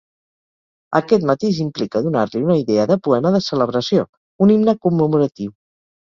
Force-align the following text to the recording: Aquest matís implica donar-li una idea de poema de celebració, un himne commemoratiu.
Aquest 0.99 1.27
matís 1.31 1.59
implica 1.65 2.01
donar-li 2.05 2.41
una 2.47 2.57
idea 2.63 2.87
de 2.93 2.99
poema 3.09 3.33
de 3.37 3.43
celebració, 3.49 4.09
un 4.49 4.57
himne 4.57 4.77
commemoratiu. 4.89 5.55